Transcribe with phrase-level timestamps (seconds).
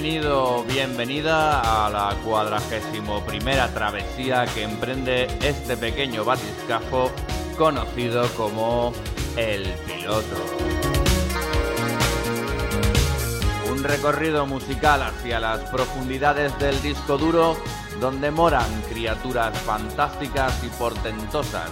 [0.00, 7.10] bienvenido, bienvenida a la cuadragésimo primera travesía que emprende este pequeño batiscafo
[7.58, 8.94] conocido como
[9.36, 10.36] El Piloto.
[13.70, 17.58] Un recorrido musical hacia las profundidades del disco duro
[18.00, 21.70] donde moran criaturas fantásticas y portentosas,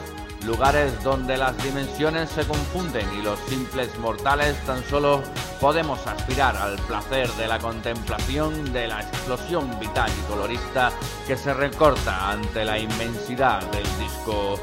[0.49, 5.23] lugares donde las dimensiones se confunden y los simples mortales tan solo
[5.61, 10.91] podemos aspirar al placer de la contemplación de la explosión vital y colorista
[11.27, 14.59] que se recorta ante la inmensidad del disco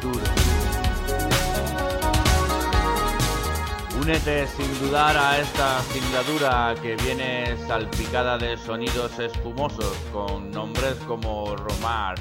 [0.00, 0.24] duro.
[4.00, 11.54] Únete sin dudar a esta singladura que viene salpicada de sonidos espumosos con nombres como
[11.54, 12.16] Romar,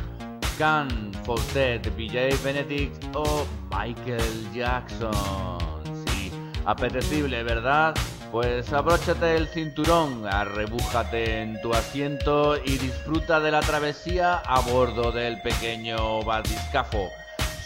[0.57, 5.59] Can, Fawcett, BJ Benedict o Michael Jackson.
[6.07, 6.31] Sí,
[6.65, 7.95] apetecible, ¿verdad?
[8.31, 15.11] Pues abróchate el cinturón, arrebújate en tu asiento y disfruta de la travesía a bordo
[15.11, 17.09] del pequeño batiscafo.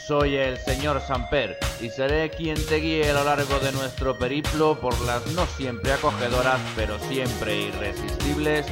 [0.08, 4.80] Soy el señor Samper y seré quien te guíe a lo largo de nuestro periplo
[4.80, 8.66] por las no siempre acogedoras, pero siempre irresistibles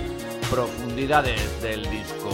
[0.49, 2.29] profundidades del disco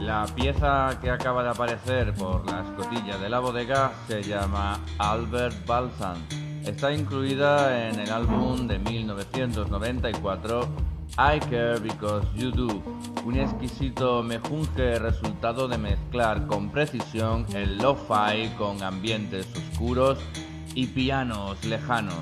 [0.00, 5.64] La pieza que acaba de aparecer por la escotilla de la bodega se llama Albert
[5.64, 6.47] Balsam.
[6.68, 10.68] Está incluida en el álbum de 1994
[11.12, 12.82] I Care Because You Do,
[13.24, 20.18] un exquisito mejunje resultado de mezclar con precisión el lo-fi con ambientes oscuros
[20.74, 22.18] y pianos lejanos.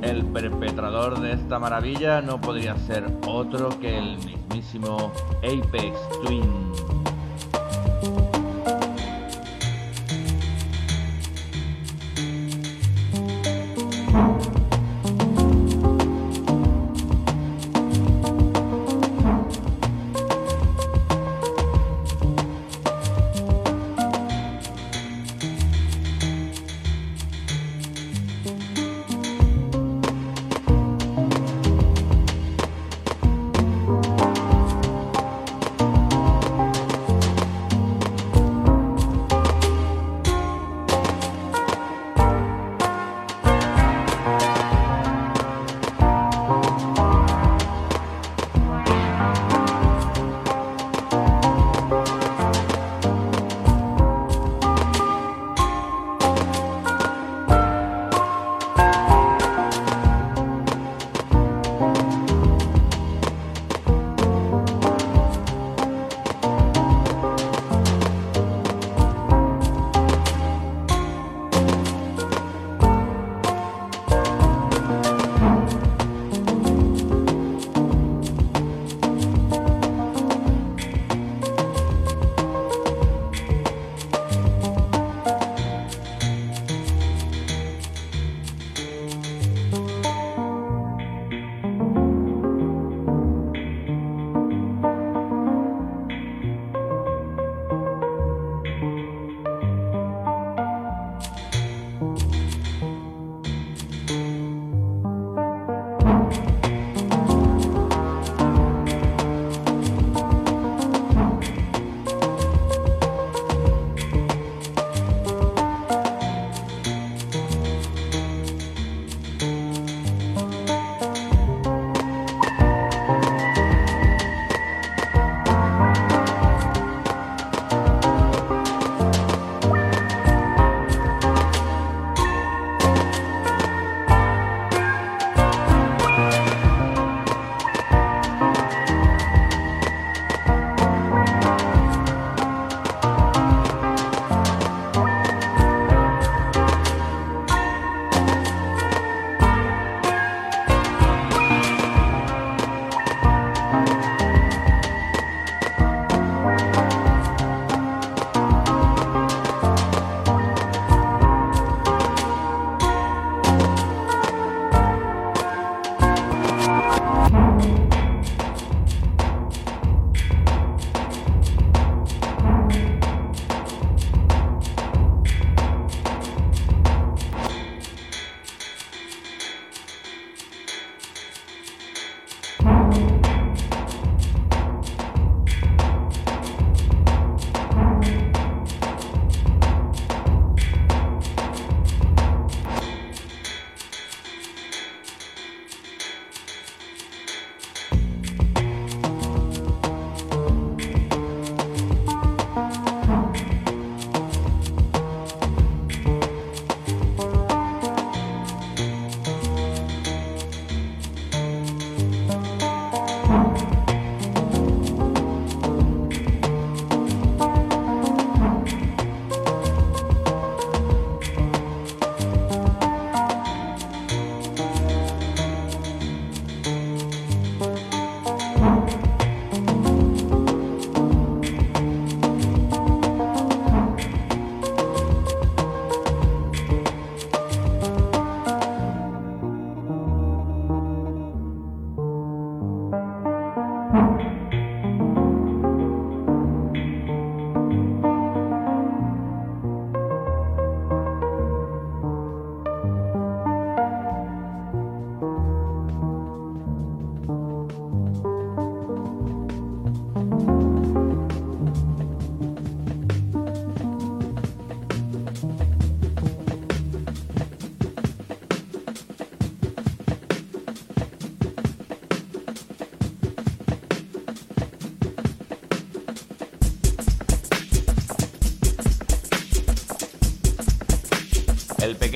[0.00, 6.69] El perpetrador de esta maravilla no podría ser otro que el mismísimo Apex Twin.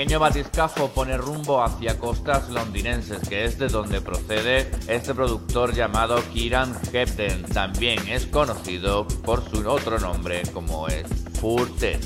[0.04, 6.22] Pequeño batiscafo pone rumbo hacia costas londinenses, que es de donde procede este productor llamado
[6.30, 7.44] Kieran Hepden.
[7.44, 11.06] También es conocido por su otro nombre, como es
[11.40, 11.98] Furted.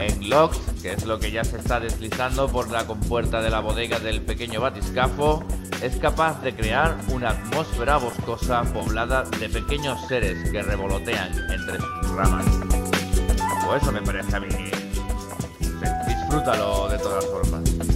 [0.00, 3.60] En Locks, que es lo que ya se está deslizando por la compuerta de la
[3.60, 5.44] bodega del pequeño batiscafo,
[5.80, 12.10] es capaz de crear una atmósfera boscosa poblada de pequeños seres que revolotean entre sus
[12.10, 12.44] ramas.
[13.68, 14.48] O eso me parece a mí
[16.28, 17.87] disfrútalo de todas formas.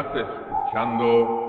[0.00, 1.39] Estás escuchando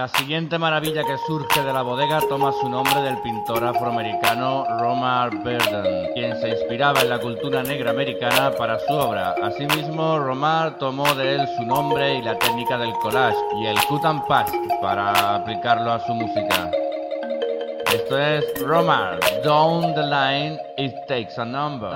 [0.00, 5.28] La siguiente maravilla que surge de la bodega toma su nombre del pintor afroamericano Romar
[5.28, 9.34] Burden, quien se inspiraba en la cultura negra americana para su obra.
[9.42, 14.02] Asimismo, Romar tomó de él su nombre y la técnica del collage y el cut
[14.06, 16.70] and paste para aplicarlo a su música.
[17.92, 21.90] Esto es Romar, Down the Line, It Takes a number.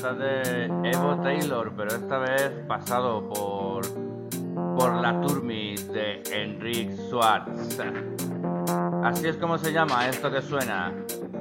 [0.00, 3.82] Trata de Evo Taylor, pero esta vez pasado por
[4.76, 7.80] por la Turmis de Enrique Schwartz.
[9.02, 10.92] Así es como se llama esto que suena.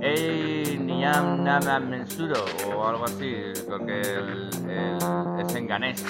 [0.01, 2.43] Ey Niam Nama Mensuro
[2.75, 3.35] o algo así,
[3.69, 4.49] porque el-
[5.39, 6.03] es en ganés.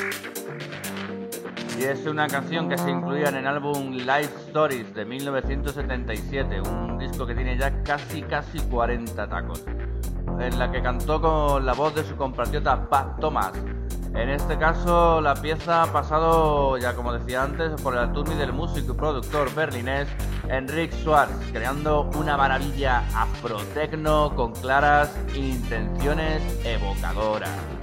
[1.78, 6.98] Y es una canción que se incluía en el álbum Live Stories de 1977, un
[6.98, 9.64] disco que tiene ya casi casi 40 tacos,
[10.40, 13.54] en la que cantó con la voz de su compatriota Pat Thomas
[14.14, 18.54] En este caso, la pieza ha pasado, ya como decía antes, por el alturni del
[18.54, 20.08] músico y productor berlinés
[20.50, 27.77] Enric Schwartz, creando una maravilla afrotecno con claras intenciones evocadoras.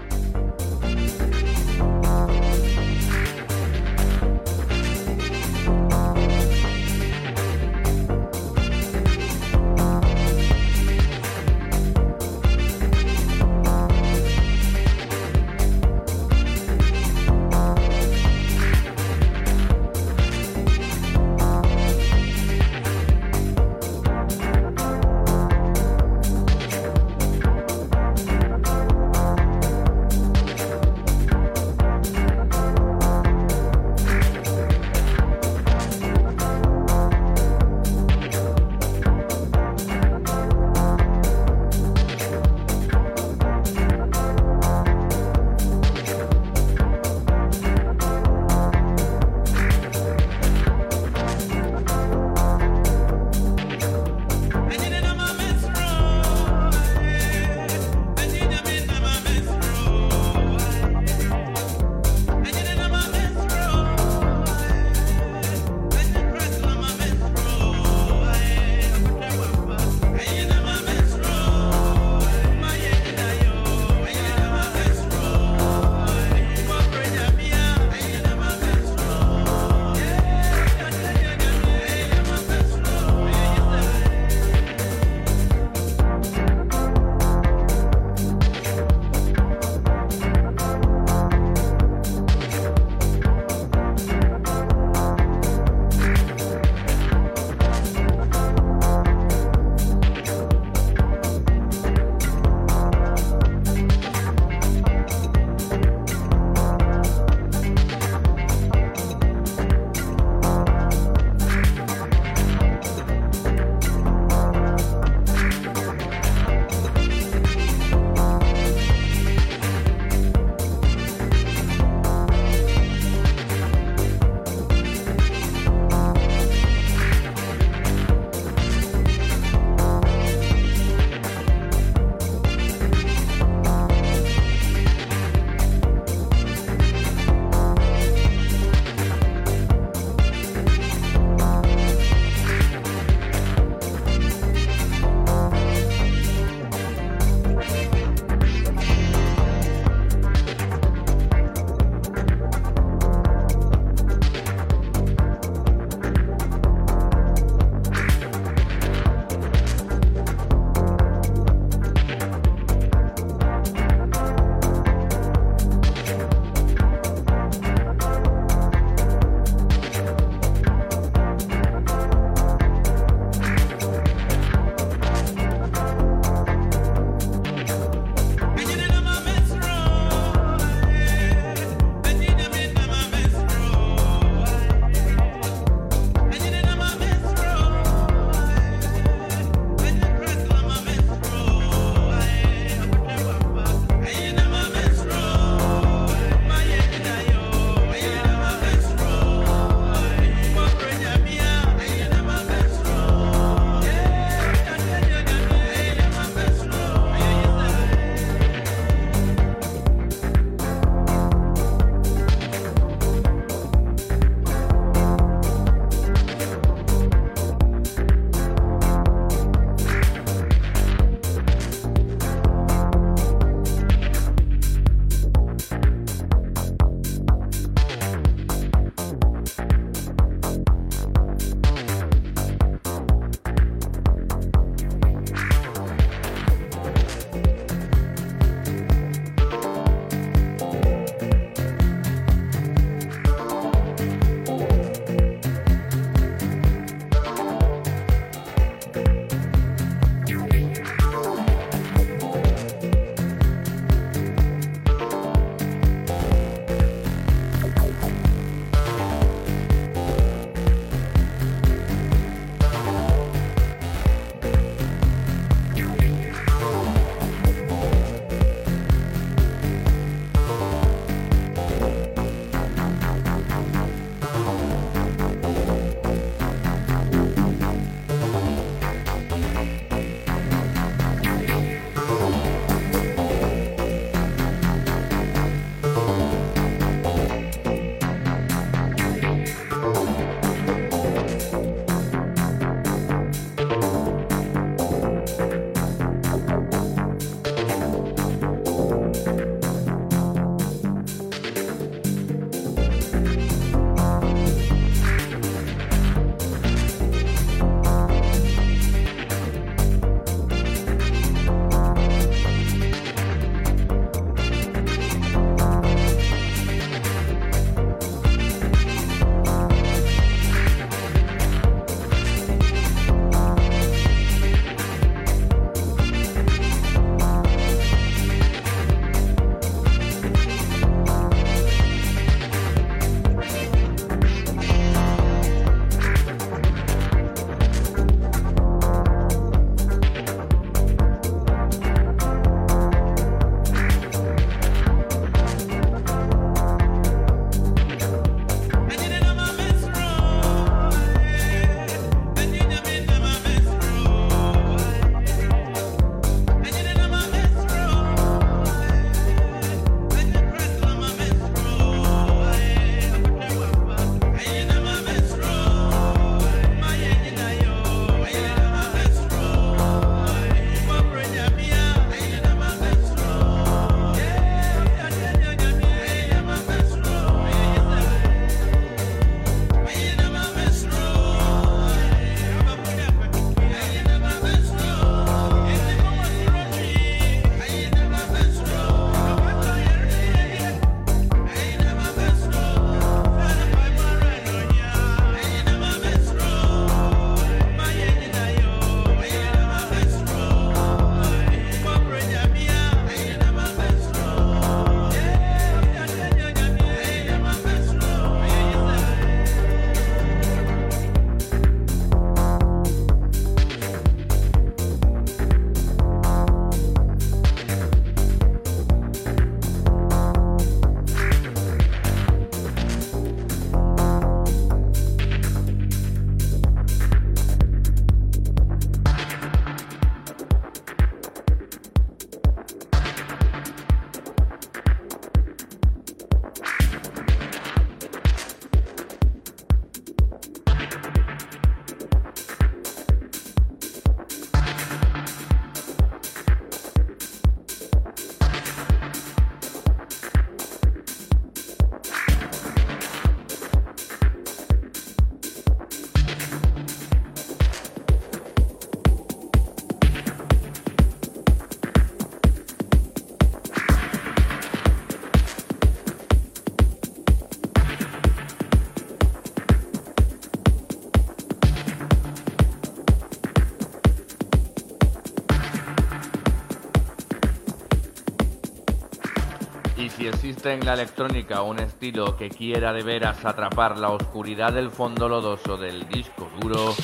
[480.25, 484.91] Si existe en la electrónica un estilo que quiera de veras atrapar la oscuridad del
[484.91, 486.95] fondo lodoso del disco duro,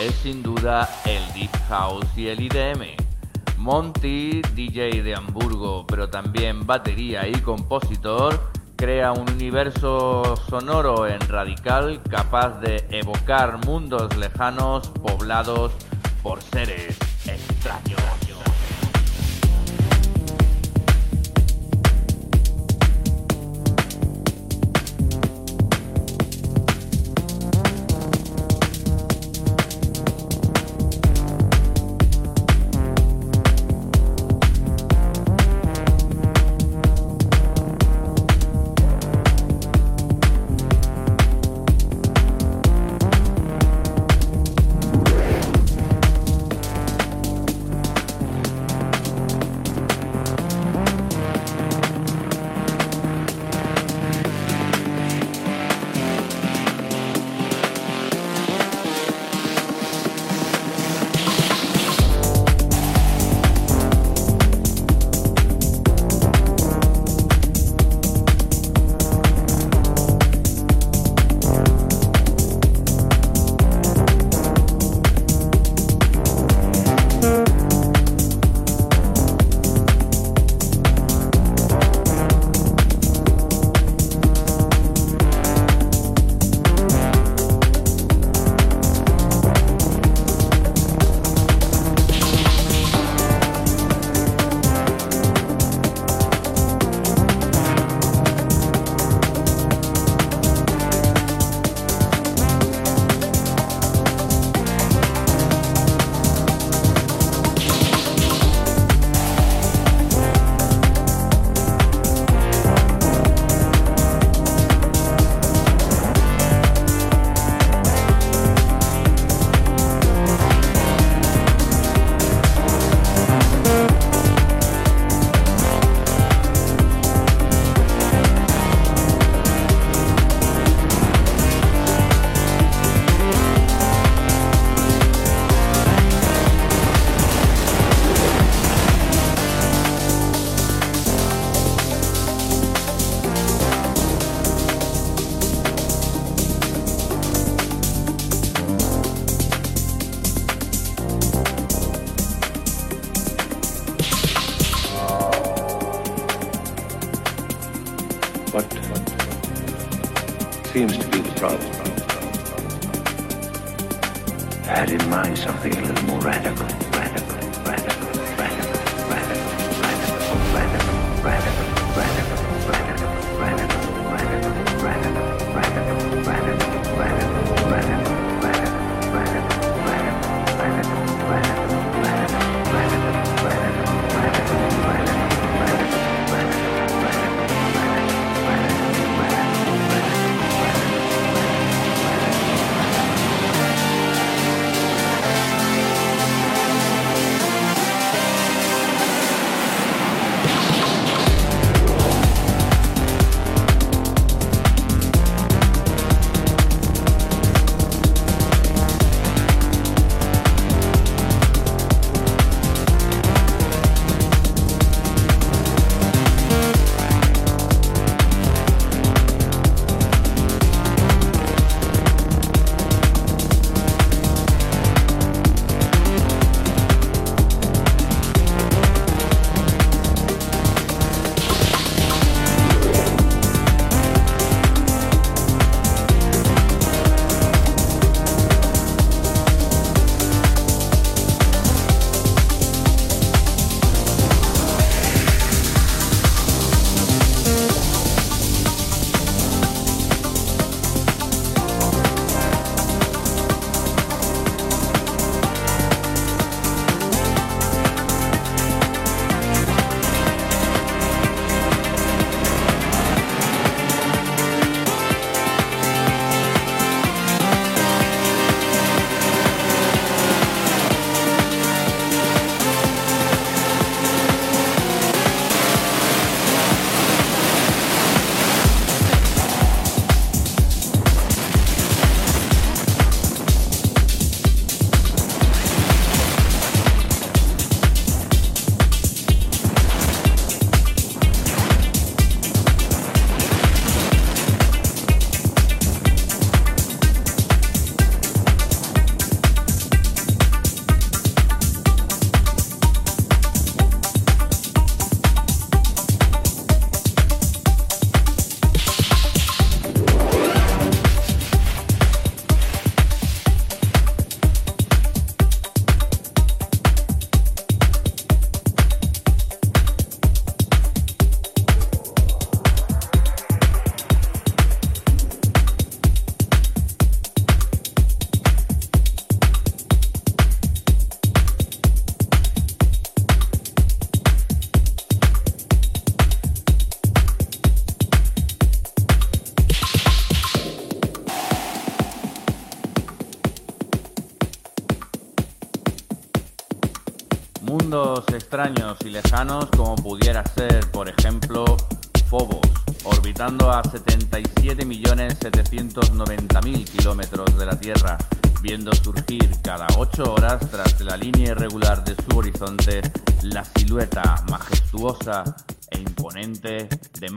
[0.00, 2.96] es sin duda el Deep House y el IDM.
[3.58, 8.40] Monty, DJ de Hamburgo, pero también batería y compositor,
[8.74, 15.70] crea un universo sonoro en radical capaz de evocar mundos lejanos poblados
[16.24, 16.98] por seres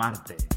[0.07, 0.56] Marte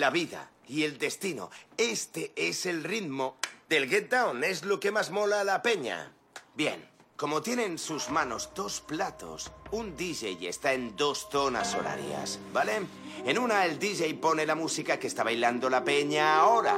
[0.00, 1.50] la vida y el destino.
[1.76, 3.36] Este es el ritmo
[3.68, 4.44] del Get Down.
[4.44, 6.12] Es lo que más mola a la peña.
[6.54, 12.38] Bien, como tiene en sus manos dos platos, un DJ está en dos zonas horarias,
[12.52, 12.80] ¿vale?
[13.24, 16.74] En una el DJ pone la música que está bailando la peña ahora.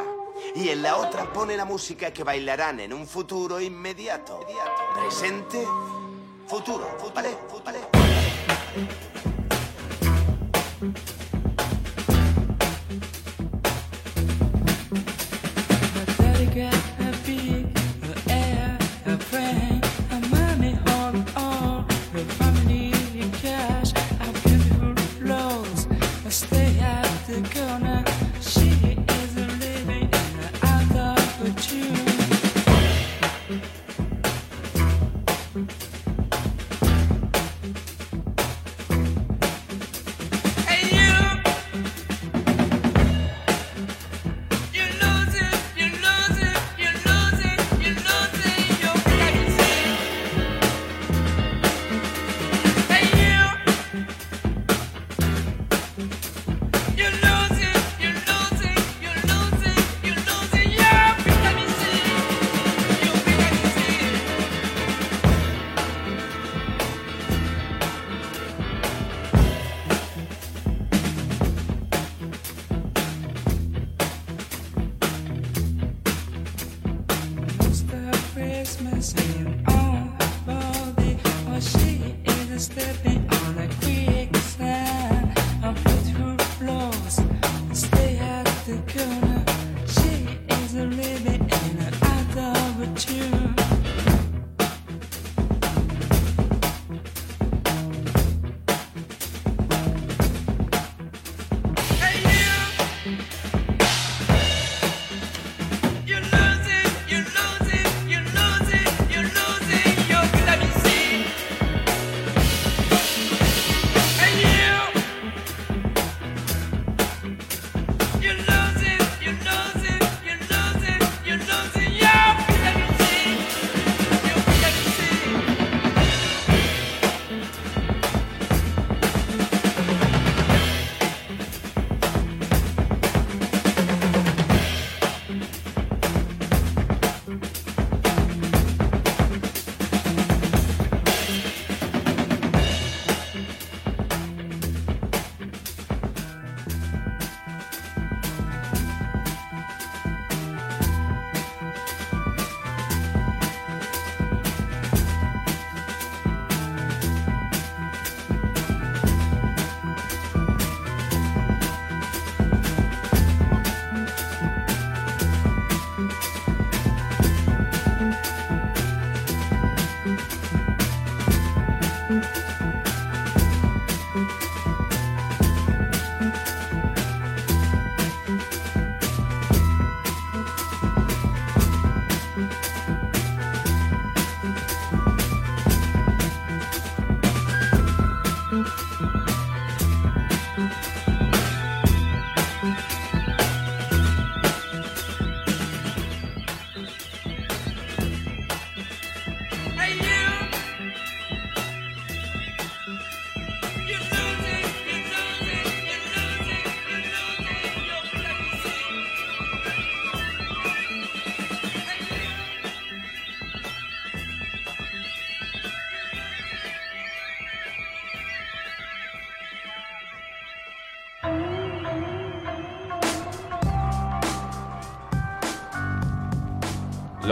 [0.54, 4.40] Y en la otra pone la música que bailarán en un futuro inmediato.
[4.94, 5.64] Presente,
[6.46, 7.38] futuro, ¿vale?
[7.64, 7.78] ¿Vale?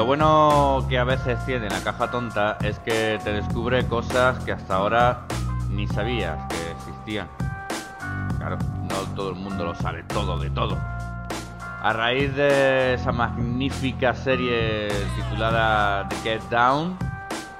[0.02, 4.50] Lo bueno que a veces tiene la caja tonta es que te descubre cosas que
[4.50, 5.20] hasta ahora
[5.70, 7.28] ni sabías que existían.
[8.36, 8.58] Claro,
[8.90, 10.76] no todo el mundo lo sabe todo de todo.
[11.82, 16.98] A raíz de esa magnífica serie titulada The Get Down,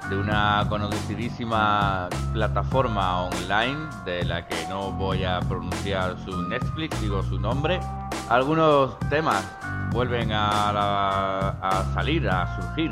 [0.09, 7.23] de una conocidísima plataforma online de la que no voy a pronunciar su Netflix, digo
[7.23, 7.79] su nombre,
[8.27, 9.45] algunos temas
[9.93, 12.89] vuelven a, la- a salir, a surgir,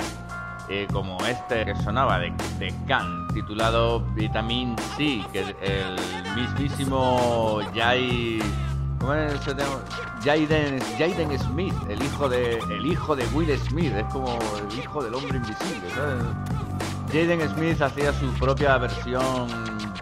[0.69, 5.95] eh, como este que sonaba de, de Can, titulado Vitamin C, que el
[6.35, 8.39] mismísimo Jai...
[8.99, 9.33] ¿Cómo es?
[10.23, 14.37] Jaden, Smith, el hijo de el hijo de Will Smith, es como
[14.69, 16.23] el hijo del hombre invisible, ¿sabes?
[17.11, 19.47] Jaden Smith hacía su propia versión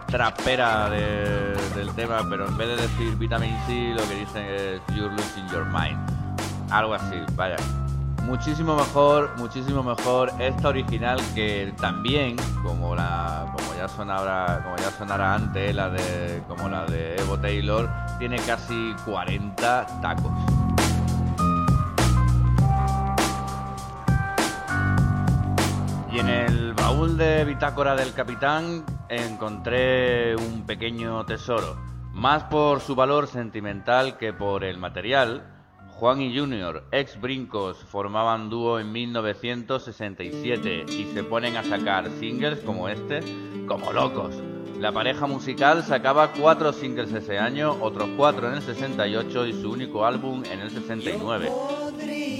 [0.08, 4.82] trapera de- del tema, pero en vez de decir vitamin C, lo que dicen es
[4.94, 5.98] You're losing your mind.
[6.72, 7.58] Algo así, vaya.
[8.24, 15.34] Muchísimo mejor, muchísimo mejor esta original que también, como la, como ya sonara, como ya
[15.34, 17.90] antes, la de, como la de Evo Taylor,
[18.20, 20.32] tiene casi 40 tacos.
[26.12, 31.78] Y en el baúl de bitácora del capitán encontré un pequeño tesoro.
[32.14, 35.59] Más por su valor sentimental que por el material,
[36.00, 42.60] Juan y Junior, ex Brincos, formaban dúo en 1967 y se ponen a sacar singles
[42.60, 43.20] como este
[43.68, 44.34] como locos.
[44.80, 49.70] La pareja musical sacaba cuatro singles ese año, otros cuatro en el 68 y su
[49.72, 51.52] único álbum en el 69.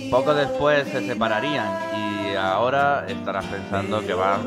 [0.10, 4.40] Poco después se separarían y ahora estarás pensando que va...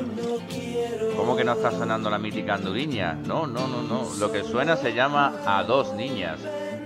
[1.19, 3.13] ¿Cómo que no está sonando la mítica Anduviña?
[3.27, 4.09] No, no, no, no.
[4.19, 6.41] Lo que suena se llama A dos niñas,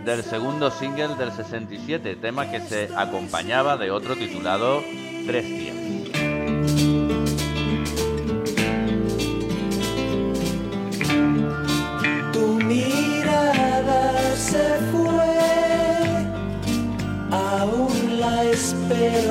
[0.06, 4.80] del segundo single del 67, tema que se acompañaba de otro titulado
[5.26, 5.76] Tres días.
[12.32, 15.26] Tu mirada se fue,
[17.32, 19.25] aún la espero.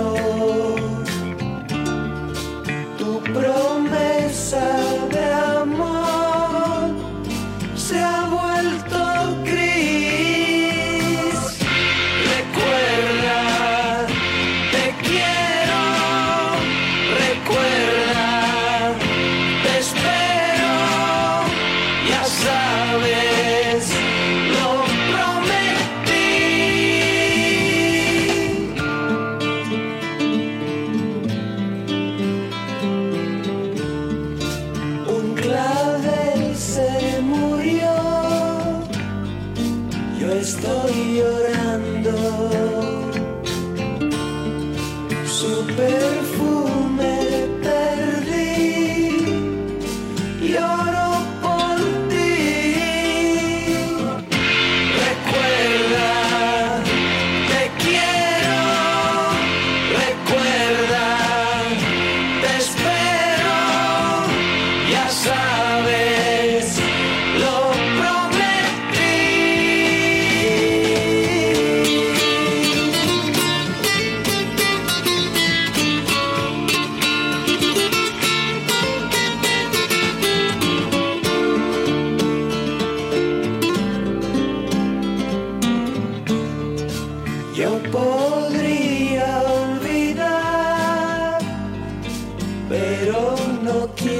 [93.06, 94.15] Pero no quiero.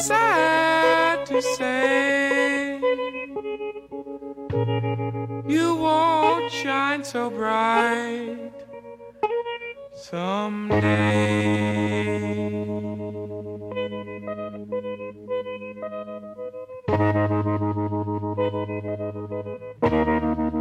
[0.00, 2.80] Sad to say
[5.46, 8.52] you won't shine so bright
[9.94, 10.80] someday.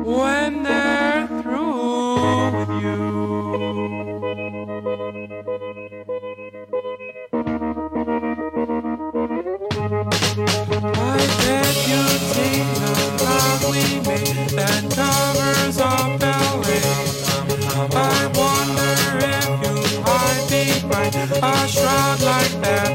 [0.04, 3.09] When they're through with you.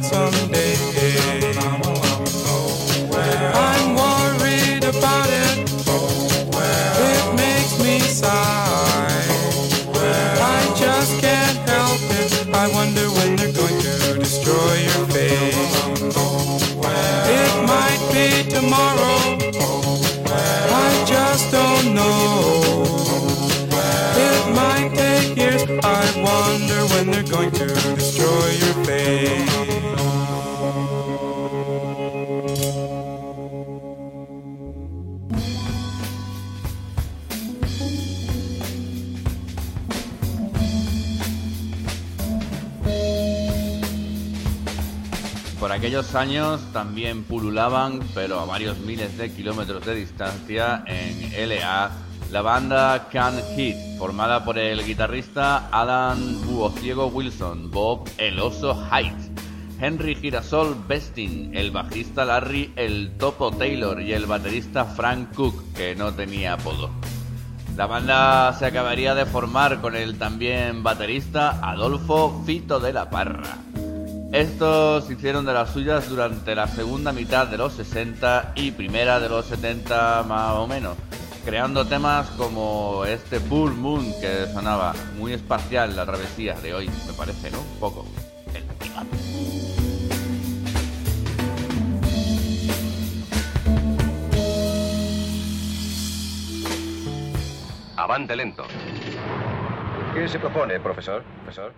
[0.05, 0.54] Someday.
[45.85, 51.91] Aquellos años también pululaban, pero a varios miles de kilómetros de distancia, en LA,
[52.33, 58.83] la banda Can Hit, formada por el guitarrista Alan Buociego Wilson, Bob El Oso
[59.79, 65.95] Henry Girasol Bestin, el bajista Larry El Topo Taylor y el baterista Frank Cook, que
[65.95, 66.89] no tenía apodo.
[67.77, 73.59] La banda se acabaría de formar con el también baterista Adolfo Fito de la Parra.
[74.33, 79.29] Estos hicieron de las suyas durante la segunda mitad de los 60 y primera de
[79.29, 80.97] los 70 más o menos,
[81.45, 87.13] creando temas como este Bull Moon que sonaba muy espacial la travesía de hoy, me
[87.13, 87.61] parece, ¿no?
[87.61, 88.05] Un poco.
[97.97, 98.65] Avante lento.
[100.13, 101.23] ¿Qué se propone, profesor?
[101.45, 101.73] ¿Profesor?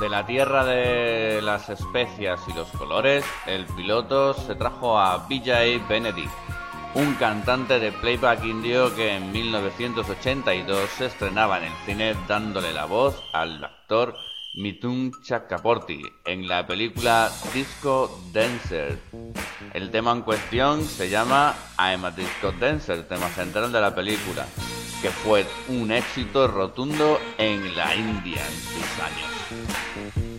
[0.00, 5.78] De la tierra de las especias y los colores, el piloto se trajo a Vijay
[5.90, 6.32] Benedict,
[6.94, 12.86] un cantante de playback indio que en 1982 se estrenaba en el cine dándole la
[12.86, 14.16] voz al actor
[14.54, 18.98] Mitun Chakraborty en la película Disco Dancer.
[19.74, 24.46] El tema en cuestión se llama I'm a Disco Dancer, tema central de la película
[25.00, 30.29] que fue un éxito rotundo en la India en sus años.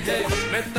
[0.00, 0.20] है
[0.52, 0.71] मैं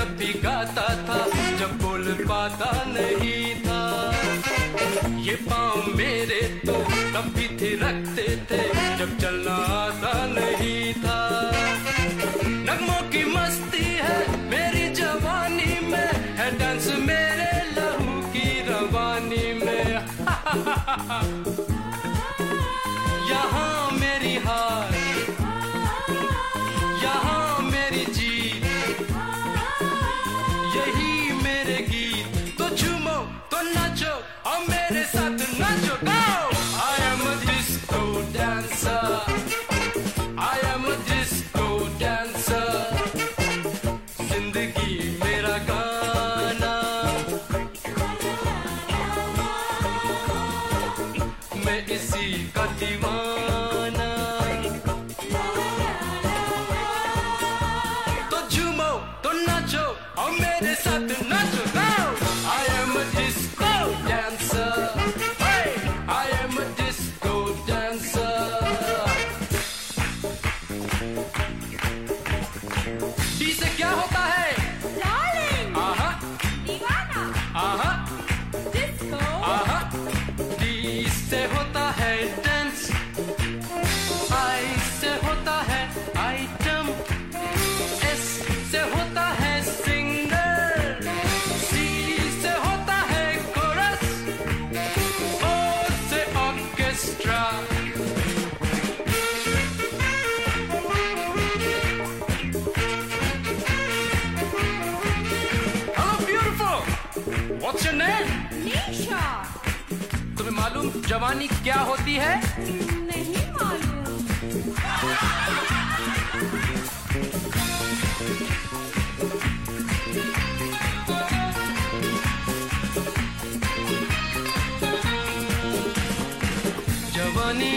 [112.54, 112.70] जवानी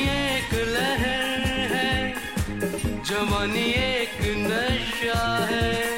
[0.04, 2.14] एक लहर है,
[3.04, 5.96] जवानी एक नशा है।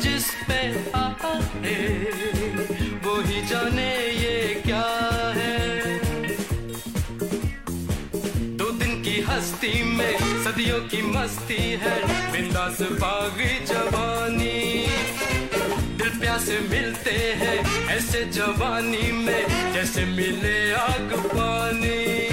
[0.00, 1.08] जिस पे आ
[3.04, 5.05] वो ही जाने ये क्या
[9.36, 14.86] बस्ती में, सदियों की मस्ती है। बिंदास बागी जवानी।
[15.98, 22.28] दिल प्यासे मिलते हैं ऐसे जवानी में, जैसे मिले आग पानी।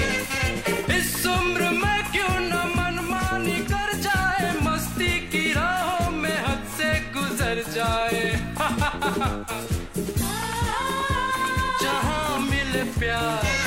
[0.98, 7.64] इस उम्र में क्यों न मनमानी कर जाए, मस्ती की राहों में हद से गुजर
[7.68, 8.56] जाए।
[11.82, 13.63] जहाँ मिले प्यार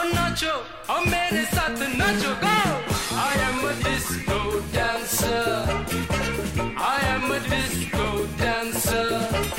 [0.00, 0.54] तो नाचो
[0.92, 2.56] और मेरे साथ नाचो गो
[3.18, 5.46] I am a disco dancer
[6.76, 9.49] I am a disco dancer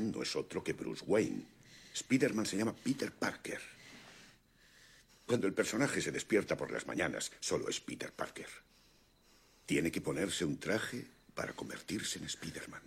[0.00, 1.44] No es otro que Bruce Wayne.
[1.92, 3.60] Spider-Man se llama Peter Parker.
[5.26, 8.48] Cuando el personaje se despierta por las mañanas, solo es Peter Parker.
[9.66, 12.82] Tiene que ponerse un traje para convertirse en Spider-Man.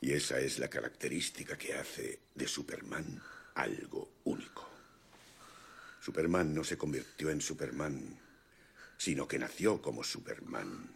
[0.00, 3.22] Y esa es la característica que hace de Superman
[3.54, 4.68] algo único.
[6.00, 8.20] Superman no se convirtió en Superman,
[8.98, 10.94] sino que nació como Superman.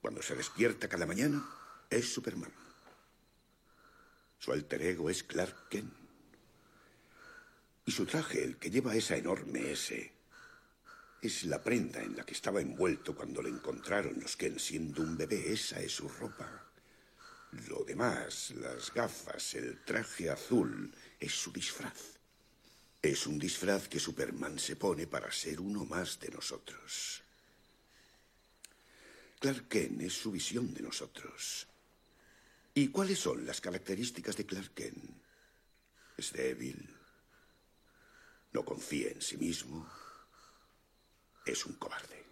[0.00, 1.44] Cuando se despierta cada mañana,
[1.90, 2.61] es Superman.
[4.42, 5.94] Su alter ego es Clark Kent.
[7.86, 10.12] Y su traje, el que lleva esa enorme S,
[11.22, 15.16] es la prenda en la que estaba envuelto cuando le encontraron los Kent siendo un
[15.16, 15.52] bebé.
[15.52, 16.72] Esa es su ropa.
[17.68, 22.18] Lo demás, las gafas, el traje azul, es su disfraz.
[23.00, 27.22] Es un disfraz que Superman se pone para ser uno más de nosotros.
[29.38, 31.68] Clark Kent es su visión de nosotros.
[32.74, 35.22] ¿Y cuáles son las características de Clark Kent?
[36.16, 36.88] Es débil,
[38.52, 39.86] no confía en sí mismo,
[41.44, 42.24] es un cobarde.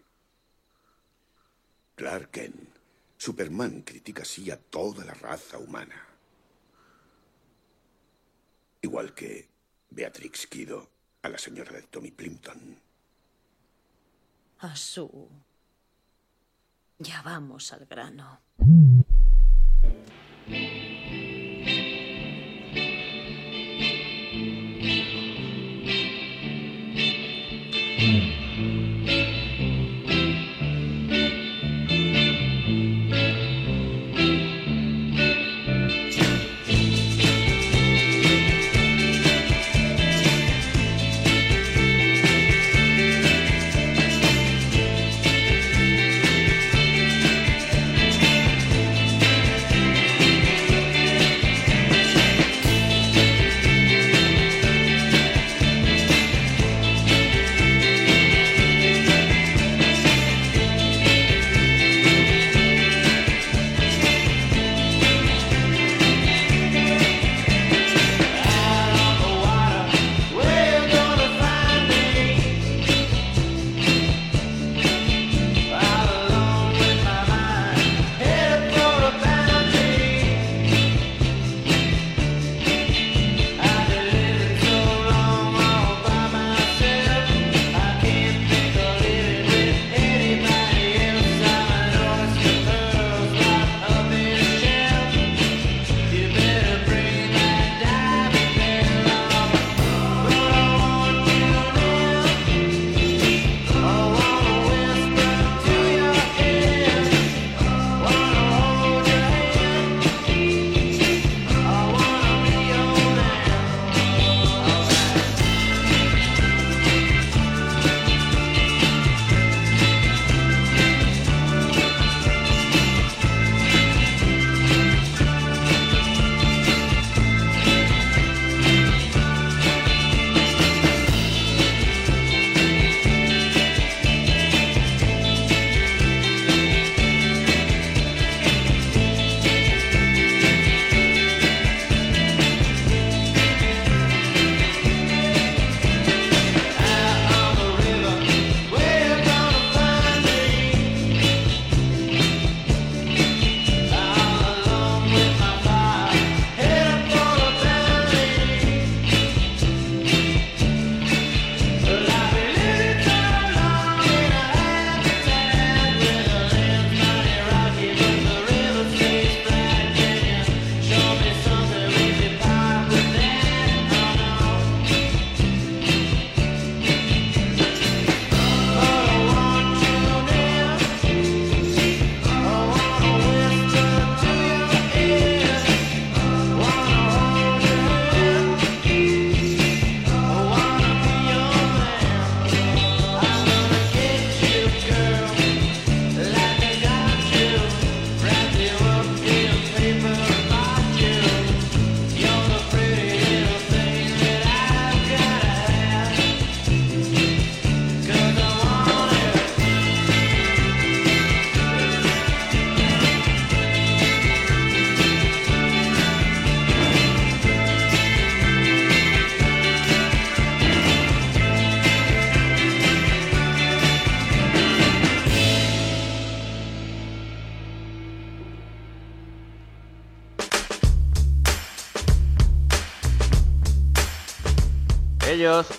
[1.94, 2.76] Clark Kent,
[3.18, 6.06] Superman critica así a toda la raza humana.
[8.80, 9.50] Igual que
[9.90, 12.80] Beatrix Kido a la señora de Tommy Plimpton.
[14.60, 15.28] A su.
[16.98, 18.40] Ya vamos al grano.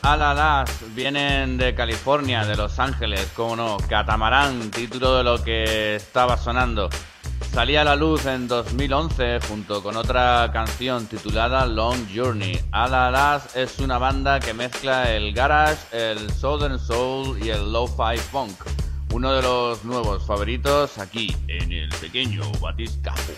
[0.04, 6.38] Alalas, vienen de California, de Los Ángeles, como no, Catamarán, título de lo que estaba
[6.38, 6.90] sonando.
[7.54, 12.60] Salía a la luz en 2011 junto con otra canción titulada Long Journey.
[12.72, 18.58] Alalas es una banda que mezcla el garage, el southern soul y el lo-fi funk.
[19.14, 23.34] Uno de los nuevos favoritos aquí en el pequeño Batiscafo.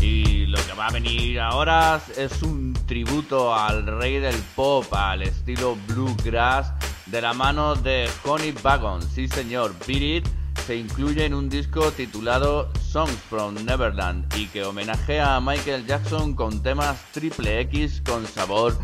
[0.00, 5.20] Y lo que va a venir ahora es un tributo al rey del pop, al
[5.20, 6.72] estilo bluegrass,
[7.04, 9.02] de la mano de Honey Wagon.
[9.02, 10.28] Sí, señor, Beat It
[10.66, 16.34] se incluye en un disco titulado Songs from Neverland y que homenajea a Michael Jackson
[16.34, 18.78] con temas triple X con sabor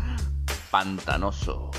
[0.69, 1.71] pantanoso.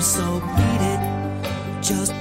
[0.00, 2.19] So beat it, just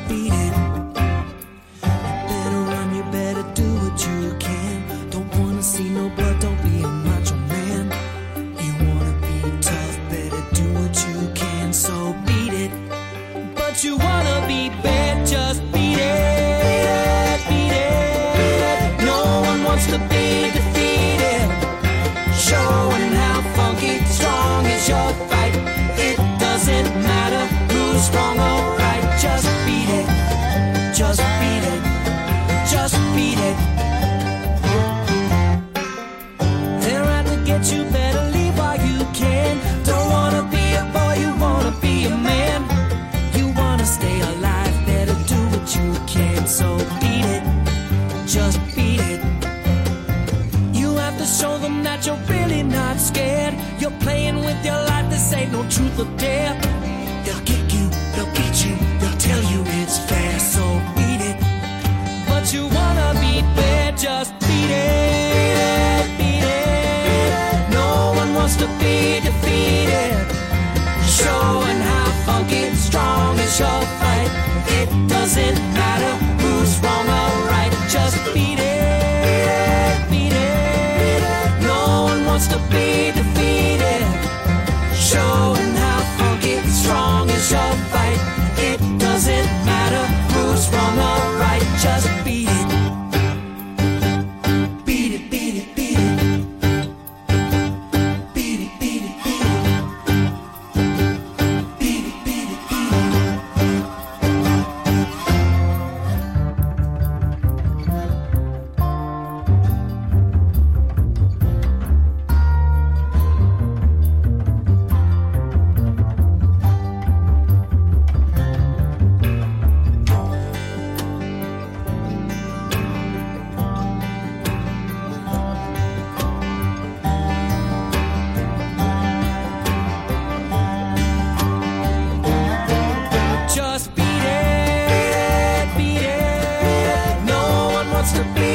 [138.14, 138.48] to be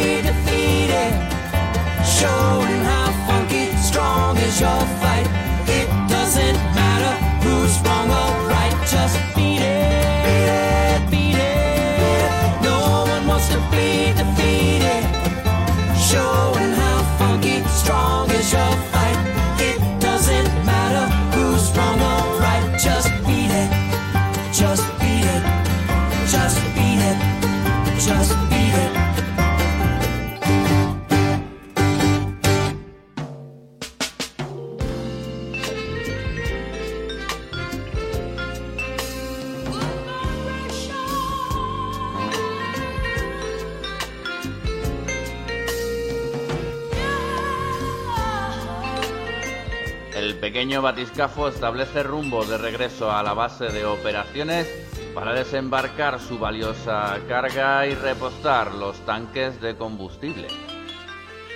[50.94, 54.68] batiscafo establece rumbo de regreso a la base de operaciones
[55.12, 60.46] para desembarcar su valiosa carga y repostar los tanques de combustible.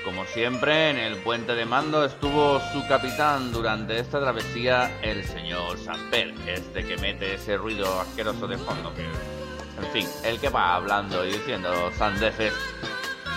[0.05, 5.79] Como siempre, en el puente de mando estuvo su capitán durante esta travesía, el señor
[5.79, 8.93] Samper, este que mete ese ruido asqueroso de fondo.
[8.97, 12.55] En fin, el que va hablando y diciendo sandeces.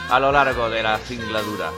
[0.09, 1.69] a lo largo de la singladura.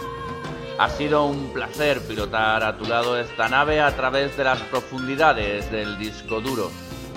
[0.80, 5.72] Ha sido un placer pilotar a tu lado esta nave a través de las profundidades
[5.72, 6.72] del disco duro.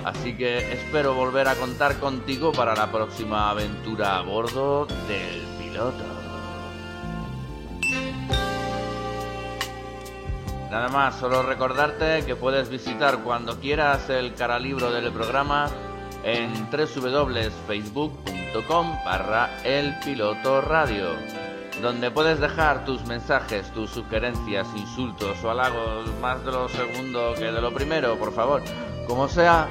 [0.05, 6.03] Así que espero volver a contar contigo para la próxima aventura a bordo del piloto.
[10.69, 15.67] Nada más, solo recordarte que puedes visitar cuando quieras el caralibro del programa
[16.23, 21.46] en www.facebook.com barra el piloto radio
[21.81, 27.51] donde puedes dejar tus mensajes, tus sugerencias, insultos o halagos más de lo segundo que
[27.51, 28.63] de lo primero, por favor.
[29.07, 29.67] Como sea,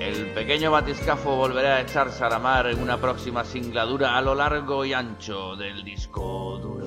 [0.00, 4.34] el pequeño batiscafo volverá a echarse a la mar en una próxima singladura a lo
[4.34, 6.86] largo y ancho del disco duro.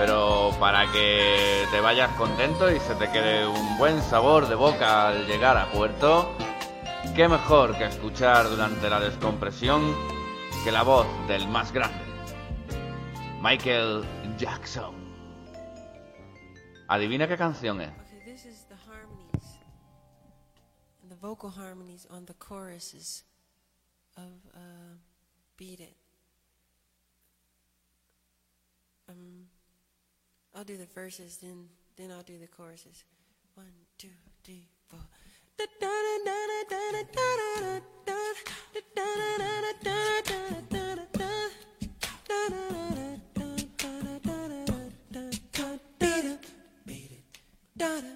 [0.00, 5.08] Pero para que te vayas contento y se te quede un buen sabor de boca
[5.08, 6.34] al llegar a puerto,
[7.14, 9.94] qué mejor que escuchar durante la descompresión
[10.64, 12.02] que la voz del más grande,
[13.42, 14.02] Michael
[14.38, 14.94] Jackson.
[16.88, 17.90] Adivina qué canción es.
[21.20, 23.26] Vocal harmonies on the choruses
[24.16, 24.96] of uh,
[25.58, 25.96] "Beat It."
[29.06, 29.50] Um,
[30.54, 33.04] I'll do the verses, then then I'll do the choruses.
[33.54, 33.66] One,
[33.98, 34.08] two,
[34.44, 35.00] three, four.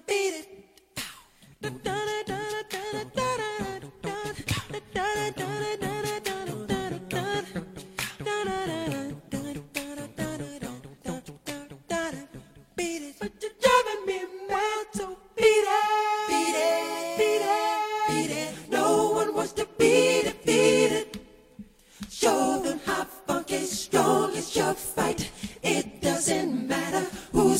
[0.07, 0.45] Beat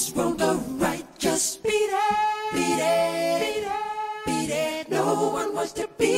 [0.05, 4.89] who's wrong or right, just beat it, beat it, beat it, beat it.
[4.89, 6.14] No one wants to beat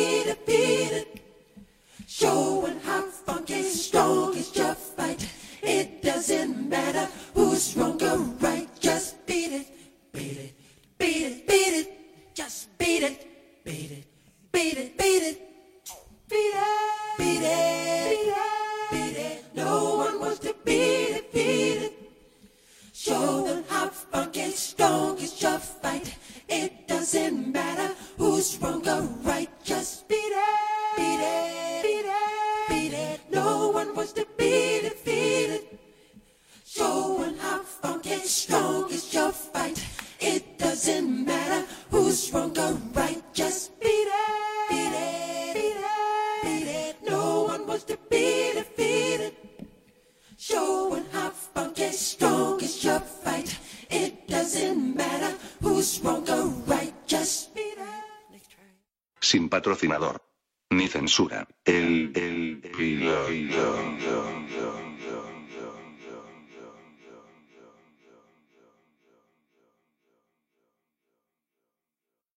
[59.88, 60.17] Sin